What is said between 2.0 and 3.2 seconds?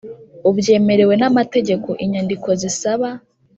Inyandiko zisaba